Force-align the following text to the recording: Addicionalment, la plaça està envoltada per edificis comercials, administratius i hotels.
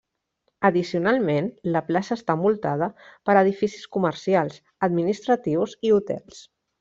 Addicionalment, 0.69 1.49
la 1.75 1.83
plaça 1.89 2.15
està 2.19 2.37
envoltada 2.39 2.87
per 3.29 3.35
edificis 3.45 3.85
comercials, 3.99 4.57
administratius 4.93 5.77
i 5.91 5.97
hotels. 5.99 6.41